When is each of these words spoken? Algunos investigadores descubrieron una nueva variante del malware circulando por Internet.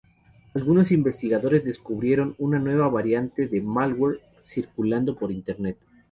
Algunos 0.55 0.89
investigadores 0.91 1.63
descubrieron 1.63 2.33
una 2.39 2.57
nueva 2.57 2.89
variante 2.89 3.47
del 3.47 3.61
malware 3.61 4.19
circulando 4.43 5.15
por 5.15 5.31
Internet. 5.31 5.77